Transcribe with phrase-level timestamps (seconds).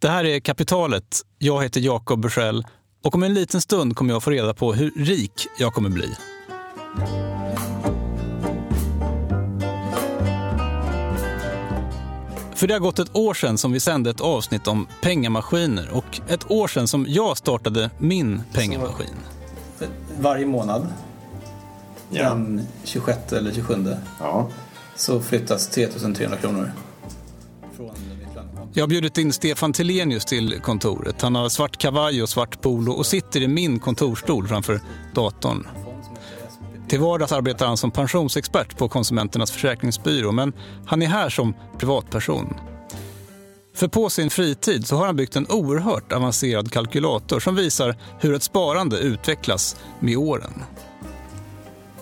[0.00, 1.20] Det här är Kapitalet.
[1.38, 2.66] Jag heter Jakob Bursell
[3.04, 6.14] och om en liten stund kommer jag få reda på hur rik jag kommer bli.
[12.54, 16.20] För det har gått ett år sedan som vi sände ett avsnitt om pengamaskiner och
[16.28, 19.14] ett år sedan som jag startade min pengamaskin.
[20.20, 20.86] Varje månad,
[22.10, 24.48] den 26 eller 27, Ja.
[24.96, 26.72] så flyttas 3300 kronor.
[28.72, 31.22] Jag har bjudit in Stefan Telenius till kontoret.
[31.22, 34.80] Han har svart kavaj och svart polo och sitter i min kontorstol framför
[35.14, 35.66] datorn.
[36.88, 40.52] Till vardags arbetar han som pensionsexpert på Konsumenternas försäkringsbyrå men
[40.86, 42.54] han är här som privatperson.
[43.74, 48.34] För på sin fritid så har han byggt en oerhört avancerad kalkylator som visar hur
[48.34, 50.64] ett sparande utvecklas med åren.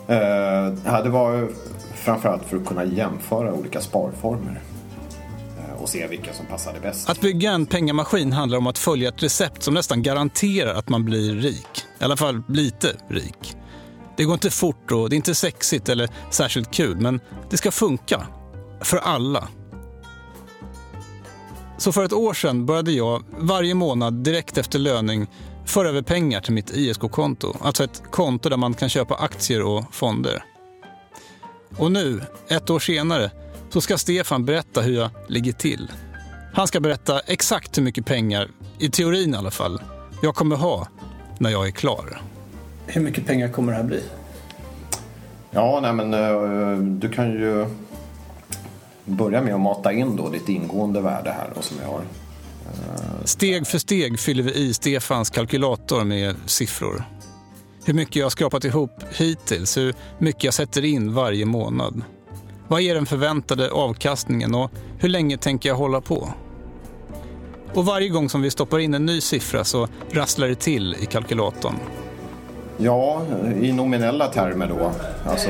[0.06, 1.48] Eh, det var
[1.94, 4.60] framförallt för att kunna jämföra olika sparformer.
[5.88, 7.10] Och se vilka som passade bäst.
[7.10, 11.04] Att bygga en pengamaskin handlar om att följa ett recept som nästan garanterar att man
[11.04, 11.84] blir rik.
[12.00, 13.56] I alla fall lite rik.
[14.16, 17.70] Det går inte fort och det är inte sexigt eller särskilt kul, men det ska
[17.70, 18.26] funka.
[18.80, 19.48] För alla.
[21.78, 25.26] Så för ett år sedan började jag varje månad direkt efter löning
[25.66, 27.56] föra över pengar till mitt ISK-konto.
[27.60, 30.44] Alltså ett konto där man kan köpa aktier och fonder.
[31.76, 33.30] Och nu, ett år senare,
[33.70, 35.90] så ska Stefan berätta hur jag ligger till.
[36.54, 39.82] Han ska berätta exakt hur mycket pengar, i teorin i alla fall,
[40.22, 40.88] jag kommer ha
[41.38, 42.22] när jag är klar.
[42.86, 44.02] Hur mycket pengar kommer det här bli?
[45.50, 47.66] Ja, nej men eh, du kan ju
[49.04, 52.02] börja med att mata in då ditt ingående värde här då, som jag har.
[53.24, 57.04] Steg för steg fyller vi i Stefans kalkylator med siffror.
[57.84, 62.02] Hur mycket jag har skrapat ihop hittills, hur mycket jag sätter in varje månad.
[62.68, 66.28] Vad är den förväntade avkastningen och hur länge tänker jag hålla på?
[67.74, 71.06] Och varje gång som vi stoppar in en ny siffra så rasslar det till i
[71.06, 71.74] kalkylatorn.
[72.78, 73.22] Ja,
[73.60, 74.92] i nominella termer då.
[75.30, 75.48] Alltså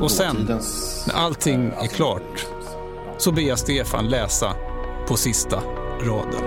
[0.00, 2.46] Och sen, dåtidens- när allting är klart,
[3.18, 4.52] så ber jag Stefan läsa
[5.08, 5.62] på sista
[6.00, 6.42] raden.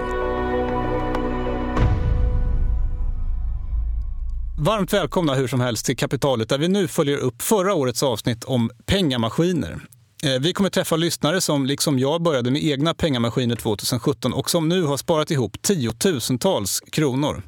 [4.59, 8.44] Varmt välkomna hur som helst till Kapitalet där vi nu följer upp förra årets avsnitt
[8.44, 9.79] om pengamaskiner.
[10.23, 14.69] Eh, vi kommer träffa lyssnare som liksom jag började med egna pengamaskiner 2017 och som
[14.69, 17.43] nu har sparat ihop tiotusentals kronor.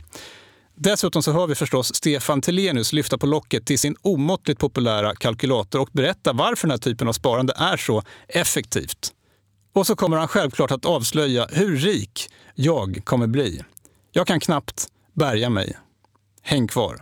[0.76, 5.80] Dessutom så hör vi förstås Stefan Telenius lyfta på locket till sin omåttligt populära kalkylator
[5.80, 9.14] och berätta varför den här typen av sparande är så effektivt.
[9.74, 13.62] Och så kommer han självklart att avslöja hur rik jag kommer bli.
[14.12, 15.78] Jag kan knappt bärga mig.
[16.42, 17.02] Häng kvar.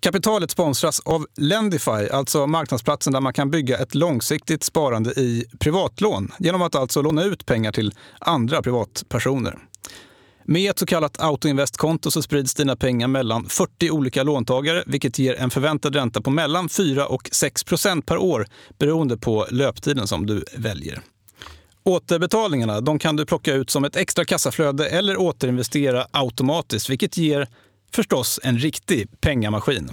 [0.00, 6.32] Kapitalet sponsras av Lendify, alltså marknadsplatsen där man kan bygga ett långsiktigt sparande i privatlån
[6.38, 9.58] genom att alltså låna ut pengar till andra privatpersoner.
[10.44, 15.34] Med ett så kallat autoinvestkonto så sprids dina pengar mellan 40 olika låntagare vilket ger
[15.34, 18.46] en förväntad ränta på mellan 4 och 6 procent per år
[18.78, 21.02] beroende på löptiden som du väljer.
[21.84, 27.48] Återbetalningarna de kan du plocka ut som ett extra kassaflöde eller återinvestera automatiskt vilket ger
[27.94, 29.90] förstås en riktig pengamaskin.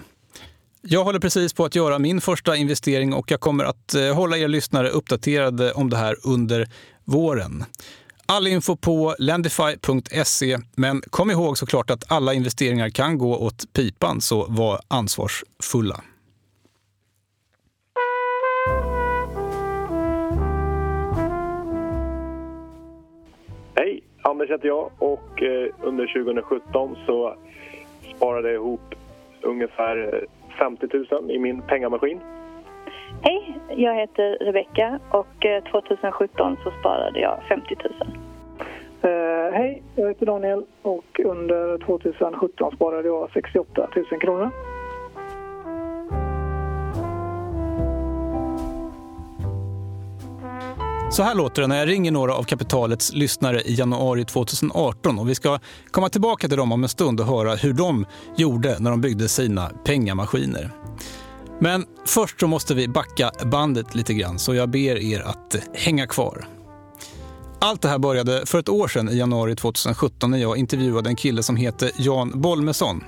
[0.82, 4.38] Jag håller precis på att göra min första investering och jag kommer att eh, hålla
[4.38, 6.68] er lyssnare uppdaterade om det här under
[7.06, 7.64] våren.
[8.26, 14.22] All info på lendify.se, men kom ihåg såklart att alla investeringar kan gå åt pipan,
[14.22, 16.02] så var ansvarsfulla.
[23.76, 27.36] Hej, Anders heter jag och eh, under 2017 så
[28.18, 28.96] sparade ihop
[29.42, 32.20] ungefär eh, 50 000 i min pengamaskin.
[33.22, 38.18] Hej, jag heter Rebecka och eh, 2017 så sparade jag 50 000.
[39.02, 44.50] Eh, hej, jag heter Daniel och under 2017 sparade jag 68 000 kronor.
[51.12, 55.30] Så här låter det när jag ringer några av Kapitalets lyssnare i januari 2018 och
[55.30, 55.60] vi ska
[55.92, 58.06] komma tillbaka till dem om en stund och höra hur de
[58.36, 60.72] gjorde när de byggde sina pengamaskiner.
[61.60, 66.08] Men först så måste vi backa bandet lite grann så jag ber er att hänga
[66.08, 66.48] kvar.
[67.60, 71.16] Allt det här började för ett år sedan i januari 2017 när jag intervjuade en
[71.16, 73.04] kille som heter Jan Bolmesson.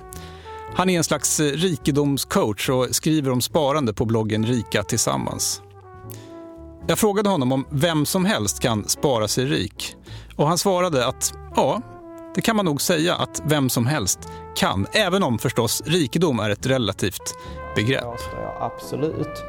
[0.74, 5.62] Han är en slags rikedomscoach och skriver om sparande på bloggen Rika Tillsammans.
[6.86, 9.96] Jag frågade honom om vem som helst kan spara sig rik.
[10.36, 11.80] Och han svarade att ja,
[12.34, 14.18] det kan man nog säga att vem som helst
[14.56, 14.86] kan.
[14.92, 17.34] Även om förstås rikedom är ett relativt
[17.76, 18.04] begrepp.
[18.04, 19.42] Ja, absolut.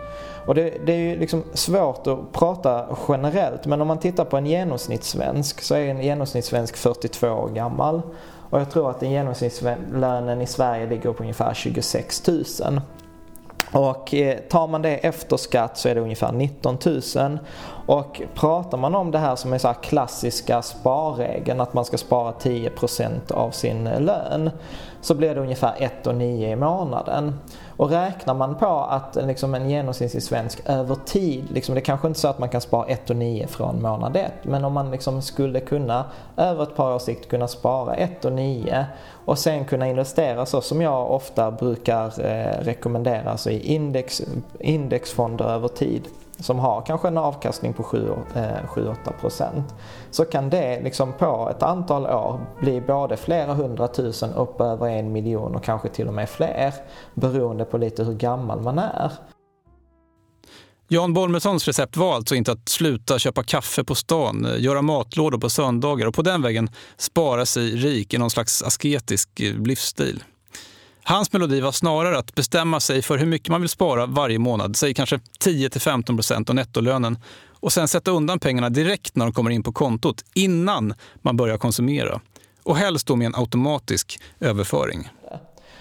[0.45, 4.37] Och det, det är ju liksom svårt att prata generellt men om man tittar på
[4.37, 8.01] en genomsnittssvensk så är en genomsnittssvensk 42 år gammal.
[8.49, 12.81] Och jag tror att den genomsnittslönen i Sverige ligger på ungefär 26 000.
[13.71, 17.39] Och eh, tar man det efter skatt så är det ungefär 19 000.
[17.85, 21.97] Och pratar man om det här som är så här klassiska sparregeln, att man ska
[21.97, 24.49] spara 10% av sin lön,
[25.01, 25.73] så blir det ungefär
[26.03, 27.39] 1,9 i månaden.
[27.77, 32.17] Och räknar man på att liksom en genomsnittlig svensk över tid, liksom, det kanske inte
[32.17, 35.59] är så att man kan spara 1,9 från månad 1, men om man liksom skulle
[35.59, 36.05] kunna
[36.37, 38.85] över ett par års sikt kunna spara 1,9
[39.25, 44.21] och sen kunna investera så som jag ofta brukar eh, rekommendera, alltså i index,
[44.59, 46.07] indexfonder över tid
[46.41, 49.63] som har kanske en avkastning på 7-8% eh,
[50.11, 55.11] så kan det liksom på ett antal år bli både flera hundratusen upp över en
[55.11, 56.73] miljon och kanske till och med fler
[57.13, 59.11] beroende på lite hur gammal man är.
[60.87, 65.49] Jan Bolmessons recept var alltså inte att sluta köpa kaffe på stan, göra matlådor på
[65.49, 70.23] söndagar och på den vägen spara sig rik i någon slags asketisk eh, livsstil.
[71.03, 74.75] Hans melodi var snarare att bestämma sig för hur mycket man vill spara varje månad,
[74.75, 77.17] säg kanske 10-15 procent av nettolönen
[77.59, 81.57] och sen sätta undan pengarna direkt när de kommer in på kontot, innan man börjar
[81.57, 82.21] konsumera.
[82.63, 85.09] Och helst då med en automatisk överföring.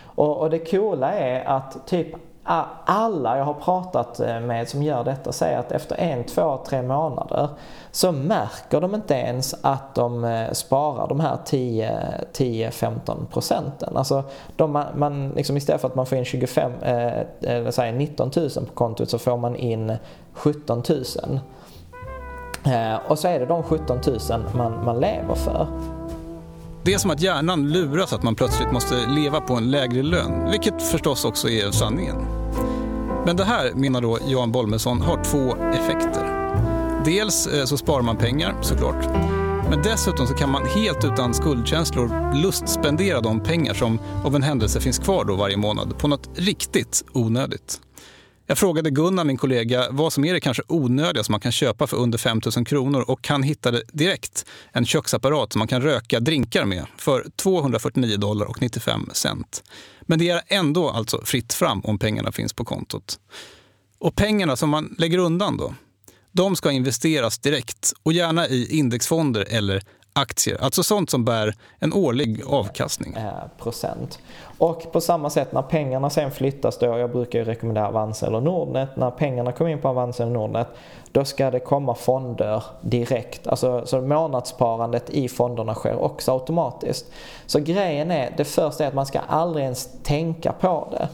[0.03, 2.09] Och, och det coola är att typ
[2.45, 6.83] alla jag har pratat eh, med som gör detta säger att efter en, två, tre
[6.83, 7.49] månader
[7.91, 13.97] så märker de inte ens att de eh, sparar de här 10-15 procenten.
[13.97, 14.25] Alltså
[14.57, 18.51] de, man, liksom istället för att man får in 25, eller eh, säger 19 000
[18.51, 19.97] på kontot så får man in
[20.33, 21.41] 17 000.
[23.09, 24.19] Och så är det de 17 000
[24.55, 25.67] man, man lever för.
[26.85, 30.51] Det är som att hjärnan luras att man plötsligt måste leva på en lägre lön,
[30.51, 32.17] vilket förstås också är sanningen.
[33.27, 36.41] Men det här, menar då Jan Bolmesson, har två effekter.
[37.05, 39.07] Dels eh, så sparar man pengar, såklart.
[39.71, 44.81] Men dessutom så kan man helt utan skuldkänslor lustspendera de pengar som av en händelse
[44.81, 47.81] finns kvar då varje månad på något riktigt onödigt.
[48.51, 51.87] Jag frågade Gunnar, min kollega, vad som är det kanske onödiga som man kan köpa
[51.87, 56.21] för under 5 000 kronor och han hittade direkt en köksapparat som man kan röka
[56.21, 59.63] drinkar med för 249 dollar och 95 cent.
[60.01, 63.19] Men det är ändå alltså fritt fram om pengarna finns på kontot.
[63.99, 65.75] Och pengarna som man lägger undan då,
[66.33, 69.83] de ska investeras direkt och gärna i indexfonder eller
[70.21, 73.15] aktier, alltså sånt som bär en årlig avkastning.
[73.15, 74.19] Eh, procent.
[74.59, 78.41] Och på samma sätt när pengarna sen flyttas då, jag brukar ju rekommendera Avanza eller
[78.41, 80.69] Nordnet, när pengarna kommer in på Avanza eller Nordnet,
[81.13, 83.47] då ska det komma fonder direkt.
[83.47, 87.07] Alltså, så månadssparandet i fonderna sker också automatiskt.
[87.47, 91.09] Så grejen är, det första är att man ska aldrig ens tänka på det.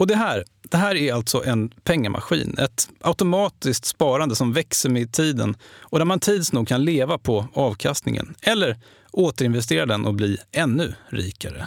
[0.00, 2.58] Och det här, det här är alltså en pengamaskin.
[2.58, 7.48] Ett automatiskt sparande som växer med tiden och där man tids nog kan leva på
[7.54, 8.34] avkastningen.
[8.42, 8.78] Eller
[9.10, 11.66] återinvestera den och bli ännu rikare.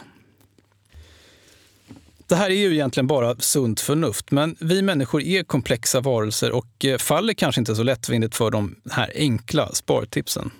[2.27, 6.85] Det här är ju egentligen bara sunt förnuft, men vi människor är komplexa varelser och
[6.85, 10.51] eh, faller kanske inte så lättvindigt för de här enkla spartipsen.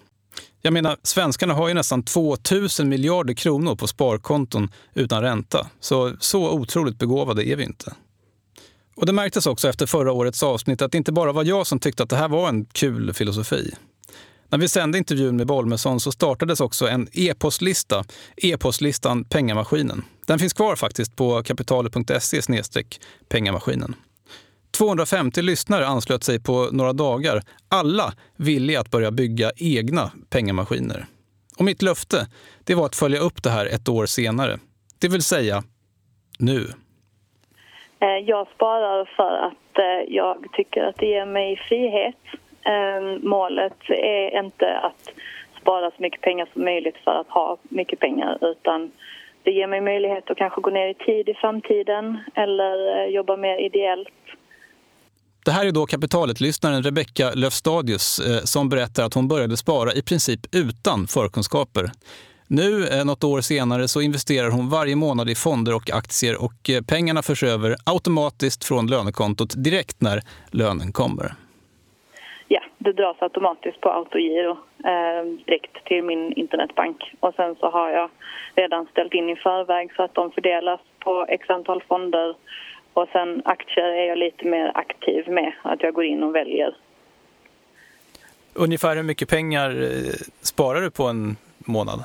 [0.65, 2.37] Jag menar, svenskarna har ju nästan 2
[2.79, 5.67] 000 miljarder kronor på sparkonton utan ränta.
[5.79, 7.93] Så, så otroligt begåvade är vi inte.
[8.95, 11.79] Och det märktes också efter förra årets avsnitt att det inte bara var jag som
[11.79, 13.73] tyckte att det här var en kul filosofi.
[14.49, 18.03] När vi sände intervjun med Bolmesson så startades också en e-postlista,
[18.37, 20.03] e-postlistan Pengamaskinen.
[20.25, 22.41] Den finns kvar faktiskt på kapitalet.se
[23.29, 23.95] pengamaskinen.
[24.77, 27.41] 250 lyssnare anslöt sig på några dagar.
[27.69, 31.05] Alla villiga att börja bygga egna pengamaskiner.
[31.59, 32.17] Och mitt löfte
[32.65, 34.57] det var att följa upp det här ett år senare.
[35.01, 35.63] Det vill säga
[36.39, 36.59] nu.
[37.99, 42.15] Eh, jag sparar för att eh, jag tycker att det ger mig frihet.
[42.65, 45.09] Ehm, målet är inte att
[45.61, 48.91] spara så mycket pengar som möjligt för att ha mycket pengar utan
[49.43, 53.37] det ger mig möjlighet att kanske gå ner i tid i framtiden eller eh, jobba
[53.37, 54.09] mer ideellt
[55.45, 60.01] det här är då kapitalet-lyssnaren Rebecka Löfstadius eh, som berättar att hon började spara i
[60.01, 61.91] princip utan förkunskaper.
[62.47, 66.69] Nu, eh, något år senare, så investerar hon varje månad i fonder och aktier och
[66.69, 70.19] eh, pengarna förs över automatiskt från lönekontot direkt när
[70.51, 71.33] lönen kommer.
[72.47, 74.51] Ja, det dras automatiskt på autogiro
[74.91, 76.97] eh, direkt till min internetbank.
[77.19, 78.09] Och sen så har jag
[78.55, 82.35] redan ställt in i förväg så att de fördelas på x antal fonder
[82.93, 86.75] och sen aktier är jag lite mer aktiv med, att jag går in och väljer.
[88.53, 92.03] Ungefär hur mycket pengar eh, sparar du på en månad?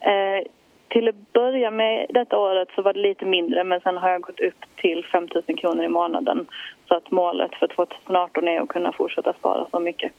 [0.00, 0.46] Eh,
[0.88, 4.20] till att börja med detta året så var det lite mindre men sen har jag
[4.20, 6.46] gått upp till 5 000 kronor i månaden.
[6.88, 10.12] Så att målet för 2018 är att kunna fortsätta spara så mycket.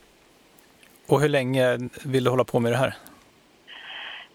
[1.09, 2.93] Och hur länge vill du hålla på med det här?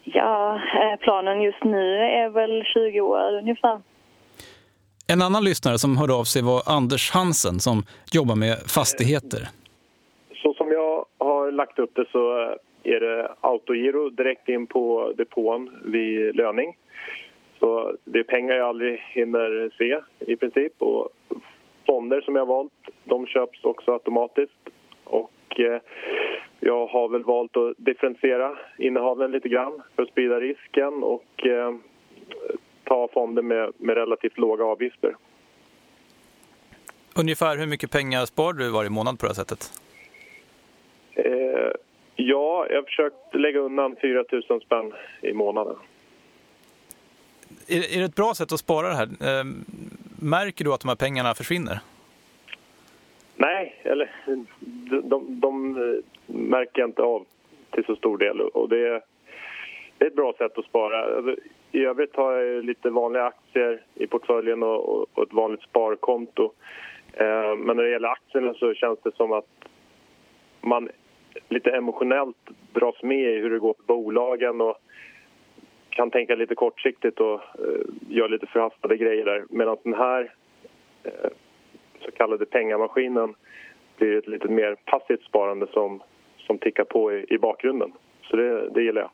[0.04, 3.80] Ja, eh, planen just nu är väl 20 år ungefär.
[5.12, 7.82] En annan lyssnare som hörde av sig var Anders Hansen som
[8.12, 9.42] jobbar med fastigheter.
[10.42, 15.70] Så som jag har lagt upp det så är det autogiro direkt in på depån
[15.84, 16.76] vid löning.
[17.58, 20.00] Så det är pengar jag aldrig hinner se
[20.32, 20.82] i princip.
[20.82, 21.08] Och
[21.86, 22.72] fonder som jag har valt,
[23.04, 24.62] de köps också automatiskt.
[25.04, 25.80] Och eh,
[26.60, 31.74] jag har väl valt att differentiera innehaven lite grann för att sprida risken och eh,
[32.86, 35.16] ta fonder med, med relativt låga avgifter.
[37.14, 39.72] Ungefär hur mycket pengar spar du varje månad på det här sättet?
[41.14, 41.70] Eh,
[42.16, 45.76] ja, jag har försökt lägga undan 4 000 spänn i månaden.
[47.68, 49.38] Är, är det ett bra sätt att spara det här?
[49.38, 49.44] Eh,
[50.20, 51.78] märker du att de här pengarna försvinner?
[53.36, 54.10] Nej, eller
[54.90, 55.72] de, de, de
[56.26, 57.26] märker jag inte av
[57.70, 58.40] till så stor del.
[58.40, 59.02] Och det,
[59.98, 61.22] det är ett bra sätt att spara.
[61.72, 66.52] I övrigt har jag lite vanliga aktier i portföljen och, och ett vanligt sparkonto.
[67.12, 69.46] Eh, men när det gäller aktierna så känns det som att
[70.60, 70.88] man
[71.48, 72.36] lite emotionellt
[72.72, 74.76] dras med i hur det går för bolagen och
[75.90, 79.44] kan tänka lite kortsiktigt och eh, göra lite förhastade grejer där.
[79.50, 80.32] Medan den här
[81.02, 81.30] eh,
[82.00, 83.34] så kallade pengamaskinen
[83.96, 86.02] blir ett lite mer passivt sparande som,
[86.36, 87.92] som tickar på i, i bakgrunden.
[88.22, 89.10] Så det, det gillar jag.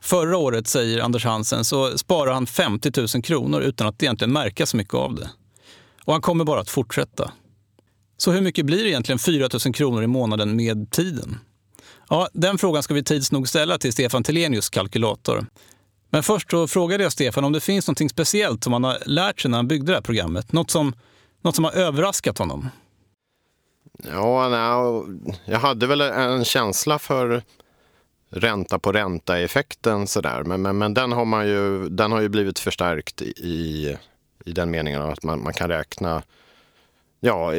[0.00, 4.66] Förra året, säger Anders Hansen, så sparar han 50 000 kronor utan att egentligen märka
[4.66, 5.30] så mycket av det.
[6.04, 7.32] Och han kommer bara att fortsätta.
[8.16, 11.38] Så hur mycket blir det egentligen 4 000 kronor i månaden med tiden?
[12.08, 15.46] Ja, den frågan ska vi tids nog ställa till Stefan Telenius kalkylator.
[16.10, 19.40] Men först så frågade jag Stefan om det finns något speciellt som han har lärt
[19.40, 20.52] sig när han byggde det här programmet.
[20.52, 20.92] Något som,
[21.42, 22.68] något som har överraskat honom.
[24.12, 27.42] Ja, nej, jag hade väl en känsla för
[28.30, 30.42] ränta på ränta-effekten sådär.
[30.42, 33.96] Men, men, men den, har man ju, den har ju blivit förstärkt i,
[34.44, 36.22] i den meningen att man, man kan räkna
[37.20, 37.52] ja,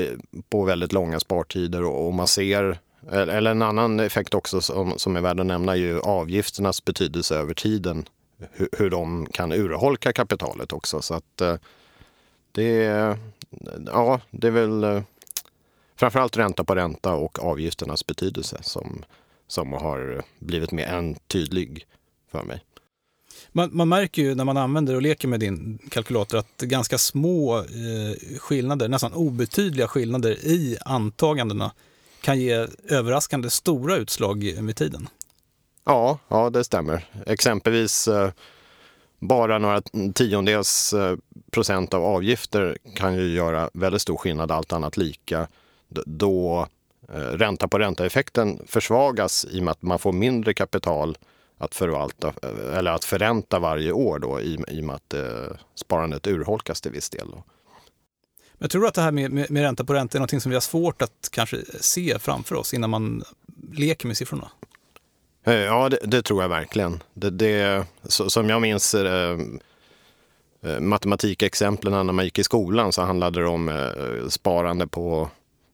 [0.49, 2.79] på väldigt långa spartider och, och man ser
[3.11, 7.35] eller en annan effekt också som, som är värd att nämna är ju avgifternas betydelse
[7.35, 8.05] över tiden.
[8.51, 11.01] Hur, hur de kan urholka kapitalet också.
[11.01, 11.55] Så att eh,
[12.51, 12.73] det,
[13.85, 15.01] ja, det är väl eh,
[15.95, 19.03] framförallt ränta på ränta och avgifternas betydelse som,
[19.51, 21.85] som har blivit mer än tydlig
[22.31, 22.63] för mig.
[23.51, 27.57] Man, man, märker ju när man använder och leker med din kalkylator att ganska små
[27.57, 31.71] eh, skillnader, nästan obetydliga skillnader i antagandena
[32.21, 35.09] kan ge överraskande stora utslag med tiden.
[35.85, 37.05] Ja, ja det stämmer.
[37.25, 38.31] Exempelvis eh,
[39.19, 39.81] bara några
[40.13, 41.17] tiondels eh,
[41.51, 45.47] procent av avgifter kan ju göra väldigt stor skillnad, allt annat lika.
[46.05, 46.67] Då eh,
[47.13, 51.17] ränta på ränta-effekten försvagas i och med att man får mindre kapital
[51.57, 52.33] att förvalta
[52.73, 56.91] eller att förränta varje år då i, i och med att eh, sparandet urholkas till
[56.91, 57.27] viss del.
[57.31, 57.43] Då.
[58.57, 60.55] Jag tror att det här med, med, med ränta på ränta är något som vi
[60.55, 63.23] har svårt att kanske se framför oss innan man
[63.73, 64.51] leker med siffrorna.
[65.45, 67.03] Eh, ja, det, det tror jag verkligen.
[67.13, 69.39] Det, det, så, som jag minns eh,
[70.61, 75.29] eh, matematikexemplen när man gick i skolan så handlade det om eh, sparande på,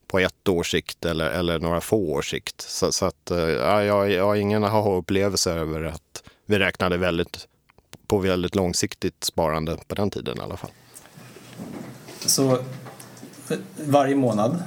[0.08, 2.62] på ett års sikt eller, eller några få års sikt.
[2.62, 7.48] Så, så att, eh, ja, jag, jag har ingen aha-upplevelse över att vi räknade väldigt,
[8.08, 10.70] på väldigt långsiktigt sparande på den tiden i alla fall.
[12.26, 12.60] Så
[13.86, 14.64] varje månad,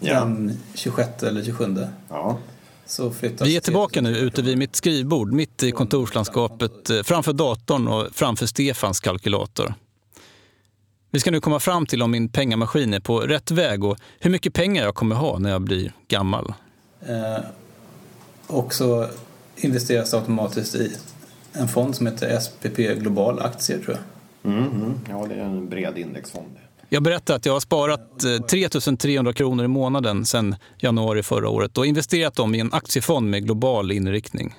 [0.00, 0.14] Ja.
[0.20, 1.76] den 26 eller 27,
[2.08, 2.38] Ja.
[2.86, 7.02] så flyttas Vi är tillbaka 3000 nu ute vid mitt skrivbord, mitt i kontorslandskapet, eh,
[7.02, 9.74] framför datorn och framför Stefans kalkylator.
[11.10, 14.30] Vi ska nu komma fram till om min pengamaskin är på rätt väg och hur
[14.30, 16.54] mycket pengar jag kommer ha när jag blir gammal.
[17.00, 17.44] Eh,
[18.46, 19.06] och så
[19.56, 20.92] investeras det automatiskt i
[21.52, 24.52] en fond som heter SPP Global Aktier tror jag.
[24.52, 26.56] Mm, ja, det är en bred indexfond.
[26.88, 31.48] Jag berättade att jag har sparat eh, 3 300 kronor i månaden sedan januari förra
[31.48, 34.54] året och investerat dem i en aktiefond med global inriktning.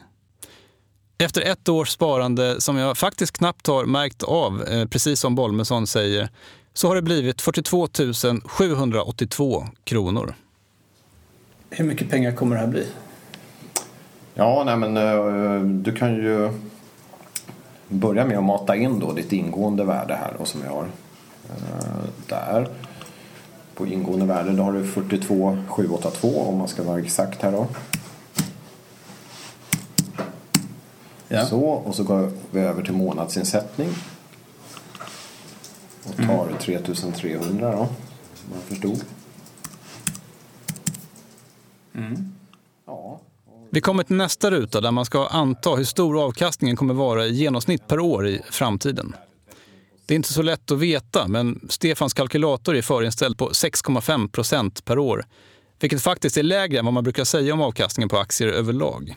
[1.24, 5.88] Efter ett års sparande som jag faktiskt knappt har märkt av, eh, precis som Bolmesson
[5.88, 6.30] säger,
[6.74, 7.88] så har det blivit 42
[8.46, 10.34] 782 kronor.
[11.70, 12.88] Hur mycket pengar kommer det här bli?
[14.34, 16.50] Ja, nej men eh, du kan ju
[17.88, 20.88] börja med att mata in då ditt ingående värde här då, som jag har
[21.50, 22.68] eh, där.
[23.76, 27.68] På ingående värde då har du 42 782 om man ska vara exakt här då.
[31.32, 31.46] Ja.
[31.46, 33.90] Så, och så går vi över till månadsinsättning.
[36.04, 37.88] Och tar 3300 då,
[38.34, 39.04] som jag förstod.
[42.86, 43.20] Ja.
[43.70, 47.34] Vi kommer till nästa ruta där man ska anta hur stor avkastningen kommer vara i
[47.34, 49.16] genomsnitt per år i framtiden.
[50.06, 54.86] Det är inte så lätt att veta, men Stefans kalkylator är förinställd på 6,5 procent
[54.86, 55.26] per år,
[55.80, 59.16] vilket faktiskt är lägre än vad man brukar säga om avkastningen på aktier överlag.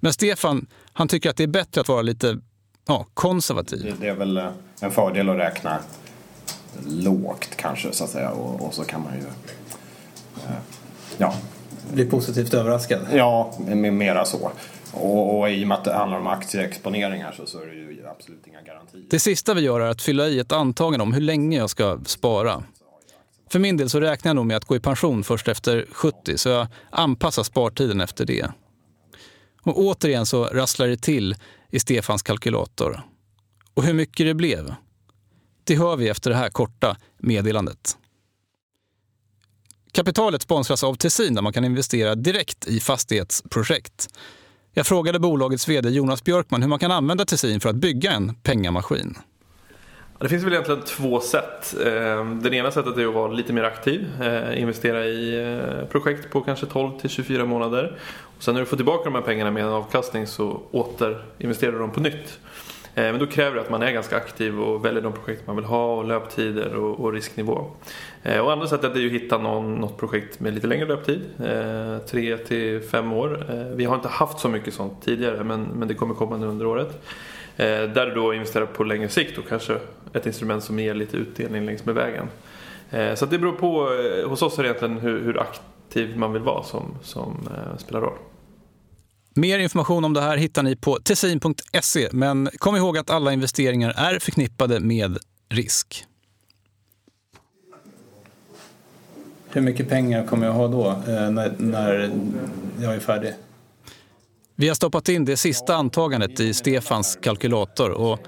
[0.00, 2.38] Men Stefan, han tycker att det är bättre att vara lite
[2.86, 3.82] ja, konservativ.
[3.82, 4.48] Det, det är väl eh,
[4.80, 5.78] en fördel att räkna
[6.86, 9.20] lågt kanske så att säga och, och så kan man ju
[10.44, 10.56] eh,
[11.18, 11.34] ja,
[11.92, 13.00] Blir positivt överraskad.
[13.12, 14.50] ja med mera så.
[14.92, 18.06] Och, och i och med att det handlar om aktieexponeringar så, så är det ju
[18.08, 19.04] absolut inga garantier.
[19.10, 21.98] Det sista vi gör är att fylla i ett antagande om hur länge jag ska
[22.06, 22.62] spara.
[23.50, 26.38] För min del så räknar jag nog med att gå i pension först efter 70,
[26.38, 28.46] så jag anpassar spartiden efter det.
[29.66, 31.34] Och återigen så rasslar det till
[31.70, 33.02] i Stefans kalkylator.
[33.74, 34.74] Och hur mycket det blev,
[35.64, 37.96] det hör vi efter det här korta meddelandet.
[39.92, 44.08] Kapitalet sponsras av Tessin där man kan investera direkt i fastighetsprojekt.
[44.72, 48.34] Jag frågade bolagets vd Jonas Björkman hur man kan använda Tessin för att bygga en
[48.34, 49.18] pengamaskin.
[50.20, 51.76] Det finns väl egentligen två sätt.
[51.86, 54.22] Ehm, det ena sättet är att vara lite mer aktiv.
[54.22, 57.96] Eh, investera i eh, projekt på kanske 12 till 24 månader.
[58.36, 61.78] Och sen när du får tillbaka de här pengarna med en avkastning så återinvesterar du
[61.78, 62.38] dem på nytt.
[62.94, 65.56] Eh, men då kräver det att man är ganska aktiv och väljer de projekt man
[65.56, 67.66] vill ha och löptider och, och risknivå.
[68.42, 71.20] Och andra sättet är ju att hitta någon, något projekt med lite längre löptid.
[71.44, 73.46] eh, Tre till fem år.
[73.74, 76.66] Vi har inte haft så mycket sånt tidigare men, men det kommer komma nu under
[76.66, 77.02] året.
[77.56, 79.78] Eh, Där du då investerar på längre sikt och kanske
[80.12, 82.28] ett instrument som ger lite utdelning längs med vägen.
[82.90, 83.88] Eh, Så att det beror på,
[84.22, 87.76] eh, hos oss är det egentligen hur, hur aktiv man vill vara som, som eh,
[87.78, 88.18] spelar roll.
[89.34, 93.90] Mer information om det här hittar ni på tessin.se, men kom ihåg att alla investeringar
[93.96, 96.04] är förknippade med risk.
[99.50, 102.10] Hur mycket pengar kommer jag ha då när, när
[102.80, 103.34] jag är färdig?
[104.58, 108.18] Vi har stoppat in det sista antagandet i Stefans kalkylator och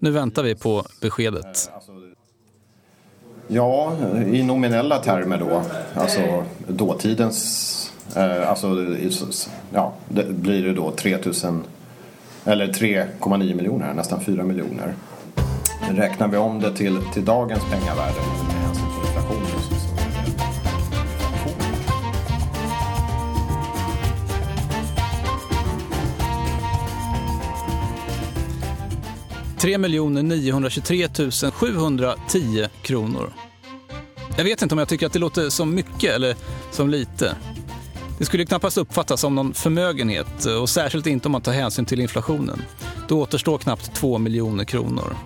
[0.00, 1.70] nu väntar vi på beskedet.
[3.48, 3.96] Ja,
[4.26, 5.62] i nominella termer då,
[5.94, 8.86] alltså dåtidens, eh, alltså
[9.72, 11.64] ja, det blir det då 3000
[12.44, 14.94] eller 3,9 miljoner, nästan 4 miljoner.
[15.90, 18.45] Räknar vi om det till, till dagens pengavärde
[29.58, 31.08] 3 923
[31.52, 33.32] 710 kronor.
[34.36, 36.36] Jag vet inte om jag tycker att det låter som mycket eller
[36.70, 37.36] som lite.
[38.18, 42.00] Det skulle knappast uppfattas som någon förmögenhet och särskilt inte om man tar hänsyn till
[42.00, 42.62] inflationen.
[43.08, 45.16] Då återstår knappt 2 miljoner kronor.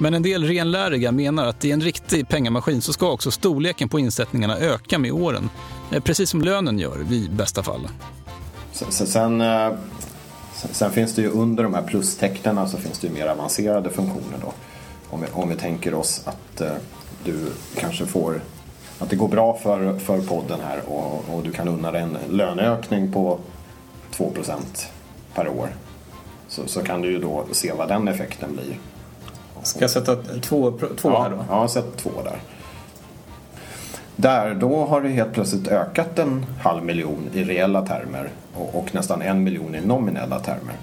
[0.00, 3.98] Men en del renläriga menar att i en riktig pengamaskin så ska också storleken på
[3.98, 5.50] insättningarna öka med åren.
[5.90, 7.88] Eh, precis som lönen gör i bästa fall.
[8.72, 9.40] Sen, sen-
[10.58, 14.38] sen, finns det ju under de här plustecknen så finns det ju mer avancerade funktioner
[14.40, 14.52] då.
[15.10, 16.72] Om vi, om vi tänker oss att eh,
[17.24, 18.40] du kanske får
[18.98, 22.18] att det går bra för, för podden här och, och du kan unna dig en
[22.30, 23.38] löneökning på
[24.16, 24.58] 2%
[25.34, 25.68] per år.
[26.48, 28.78] Så, så kan du ju då se vad den effekten blir.
[29.62, 31.44] Ska jag sätta två, två ja, här då?
[31.48, 32.38] Ja, sätt två där.
[34.20, 38.94] Där, då har det helt plötsligt ökat en halv miljon i reella termer och, och
[38.94, 40.74] nästan en miljon i nominella termer.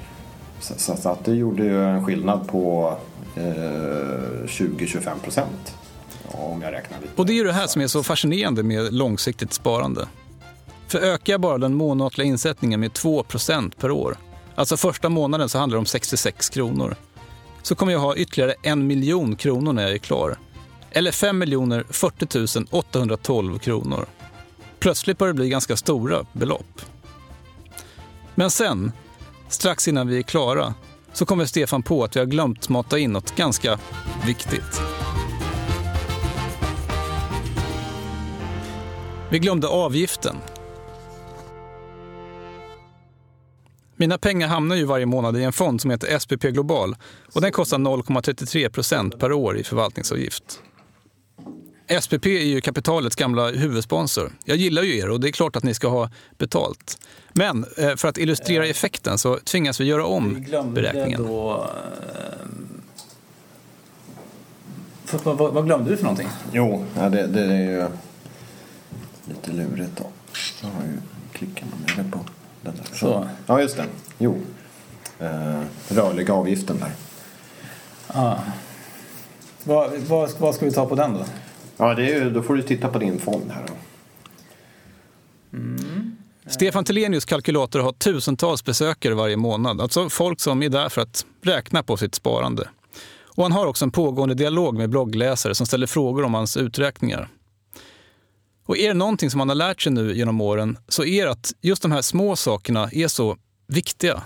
[0.60, 2.94] Så, så, så att det gjorde ju en skillnad på
[3.36, 5.78] eh, 20-25 procent.
[6.28, 7.14] Om jag räknar lite.
[7.16, 10.08] Och det är ju det här som är så fascinerande med långsiktigt sparande.
[10.88, 14.18] För ökar jag bara den månatliga insättningen med 2% per år,
[14.56, 16.96] alltså första månaden så handlar det om 66 kronor,
[17.62, 20.38] så kommer jag ha ytterligare en miljon kronor när jag är klar.
[20.98, 21.44] Eller 5
[21.90, 24.06] 40 812 kronor.
[24.80, 26.82] Plötsligt börjar det bli ganska stora belopp.
[28.36, 28.92] Men sen,
[29.50, 30.74] strax innan vi är klara,
[31.14, 33.80] så kommer Stefan på att vi har glömt mata in något ganska
[34.26, 34.82] viktigt.
[39.30, 40.36] Vi glömde avgiften.
[43.96, 46.96] Mina pengar hamnar ju varje månad i en fond som heter SPP Global
[47.34, 50.62] och den kostar 0,33 procent per år i förvaltningsavgift.
[52.02, 54.32] SPP är ju kapitalets gamla huvudsponsor.
[54.44, 56.98] Jag gillar ju er och det är klart att ni ska ha betalt.
[57.34, 61.24] Men eh, för att illustrera effekten så tvingas vi göra Vi om glömde beräkningen.
[61.24, 61.54] då...
[61.54, 62.48] Eh,
[65.06, 66.28] för, vad, vad, vad glömde du för någonting?
[66.52, 67.88] Jo, ja, det, det är ju
[69.26, 70.10] lite lurigt då.
[70.62, 70.98] Jag har ju
[71.34, 72.20] klickat nere på
[72.62, 72.98] den där.
[72.98, 73.30] Så.
[73.48, 73.86] Ja, just det.
[74.18, 74.42] Jo.
[75.20, 76.92] eh, rörliga avgiften där.
[78.08, 78.36] Ah.
[79.64, 81.26] Vad, vad, vad ska vi ta på den då?
[81.78, 83.66] Ja, det är då får du titta på din fond här.
[83.68, 83.74] Då.
[86.48, 89.82] Stefan Telenius kalkylator har tusentals besökare varje månad.
[89.82, 92.70] Alltså folk som är där för att räkna på sitt sparande.
[93.24, 97.30] Och han har också en pågående dialog med bloggläsare som ställer frågor om hans uträkningar.
[98.66, 101.32] Och är det någonting som han har lärt sig nu genom åren så är det
[101.32, 104.22] att just de här små sakerna är så viktiga.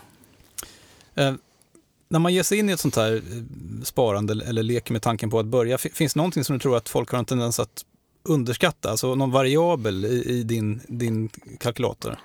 [2.11, 5.29] När man ger sig in i ett sånt här eh, sparande eller leker med tanken
[5.29, 7.85] på att börja, finns det någonting som du tror att folk har en tendens att
[8.23, 8.89] underskatta?
[8.91, 12.19] Alltså någon variabel i, i din, din kalkylator?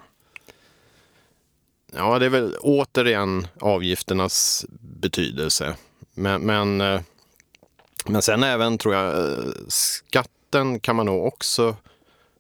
[1.97, 5.77] Ja, det är väl återigen avgifternas betydelse.
[6.15, 7.01] Men, men, eh,
[8.07, 11.77] men sen även tror jag eh, skatten kan man nog också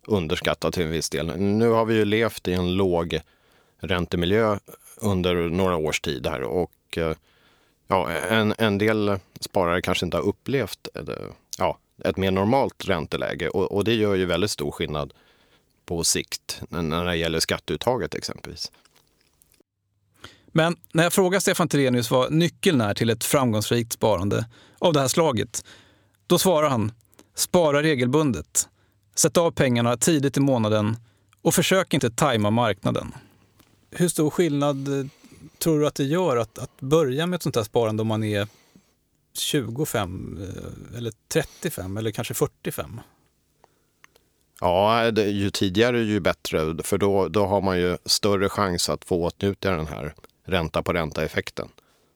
[0.06, 1.36] underskatta till en viss del.
[1.36, 3.20] Nu har vi ju levt i en låg
[3.80, 4.58] räntemiljö
[4.96, 6.98] under några års tid här och
[7.94, 10.88] ja, en, en del sparare kanske inte har upplevt
[11.58, 15.12] ja, ett mer normalt ränteläge och, och det gör ju väldigt stor skillnad
[15.86, 18.72] på sikt när det gäller skatteuttaget exempelvis.
[20.46, 24.46] Men när jag frågar Stefan Terenius vad nyckeln är till ett framgångsrikt sparande
[24.78, 25.64] av det här slaget,
[26.26, 26.92] då svarar han
[27.34, 28.68] spara regelbundet.
[29.14, 30.96] Sätt av pengarna tidigt i månaden
[31.42, 33.14] och försök inte tajma marknaden.
[33.90, 35.06] Hur stor skillnad eh,
[35.64, 38.24] tror du att det gör att, att börja med ett sånt här sparande om man
[38.24, 38.48] är
[39.38, 43.00] 25 eh, eller 35 eller kanske 45?
[44.60, 49.04] Ja, det, ju tidigare ju bättre för då, då har man ju större chans att
[49.04, 51.68] få åtnjuta den här ränta på ränta-effekten.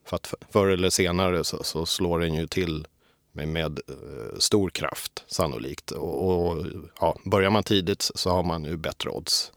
[0.05, 2.87] För att förr eller senare så, så slår den ju till
[3.31, 5.91] med, med eh, stor kraft sannolikt.
[5.91, 6.65] Och, och,
[6.99, 9.51] ja, börjar man tidigt så har man ju bättre odds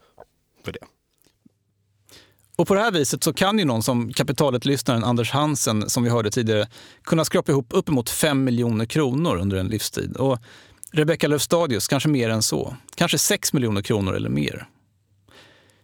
[0.63, 0.85] för det.
[2.55, 6.09] Och på det här viset så kan ju någon som kapitalet-lyssnaren Anders Hansen, som vi
[6.09, 6.67] hörde tidigare,
[7.03, 10.17] kunna skrapa ihop uppemot 5 miljoner kronor under en livstid.
[10.17, 10.39] Och
[10.91, 12.75] Rebecca Löfstadius kanske mer än så.
[12.95, 14.67] Kanske 6 miljoner kronor eller mer.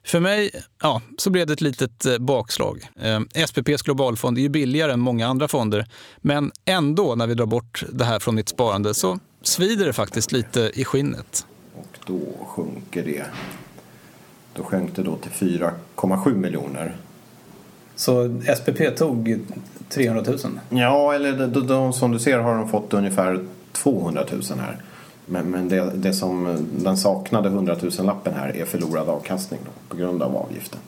[0.06, 0.52] För mig
[0.82, 2.90] ja, så blev det ett litet eh, bakslag.
[3.02, 7.46] Eh, SPPs globalfond är ju billigare än många andra fonder, men ändå när vi drar
[7.46, 11.46] bort det här från mitt sparande så svider det faktiskt lite i skinnet.
[11.76, 13.26] Och då sjunker det.
[14.54, 16.96] Då sjönk det då till 4,7 miljoner.
[17.96, 19.40] Så SPP tog
[19.90, 20.38] 300 000?
[20.70, 24.78] Ja, eller de, de, som du ser har de fått ungefär 200 000 här.
[25.26, 29.98] Men, men det, det, som den saknade 100 000-lappen här är förlorad avkastning då, på
[29.98, 30.80] grund av avgiften.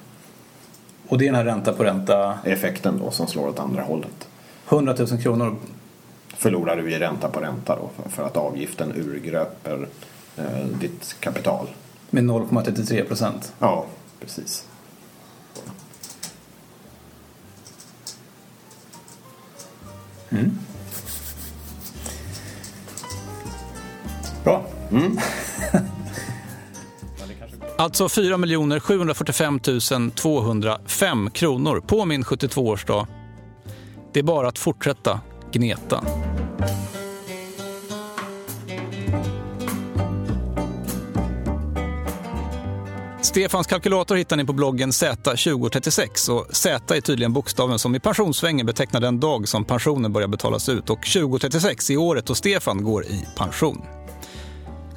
[1.08, 2.40] Och det är den här ränta på ränta?
[2.44, 4.28] Effekten då som slår åt andra hållet.
[4.70, 5.56] 100 000 kronor?
[6.38, 9.88] Förlorar du i ränta på ränta då för, för att avgiften urgröper
[10.38, 11.68] eh, ditt kapital.
[12.14, 13.54] Med 0,33 procent?
[13.60, 13.86] Ja,
[14.20, 14.66] precis.
[20.30, 20.52] Mm.
[24.44, 24.66] Bra.
[24.92, 25.18] Mm.
[27.78, 29.60] alltså 4 745
[30.16, 33.08] 205 kronor på min 72-årsdag.
[34.14, 35.20] Det är bara att fortsätta
[35.52, 36.04] gneta.
[43.32, 48.66] Stefans kalkylator hittar ni på bloggen Z2036 och Z är tydligen bokstaven som i pensionssvängen
[48.66, 53.06] betecknar den dag som pensionen börjar betalas ut och 2036 är året då Stefan går
[53.06, 53.82] i pension.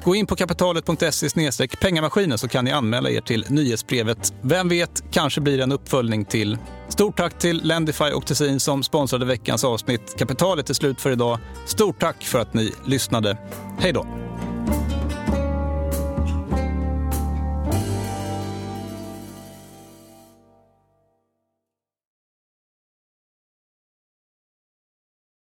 [0.03, 4.33] Gå in på kapitalet.se pengamaskinen så kan ni anmäla er till nyhetsbrevet.
[4.41, 6.57] Vem vet, kanske blir det en uppföljning till.
[6.89, 10.15] Stort tack till Lendify och Tessin som sponsrade veckans avsnitt.
[10.17, 11.39] Kapitalet är slut för idag.
[11.65, 13.37] Stort tack för att ni lyssnade.
[13.79, 14.24] Hej då!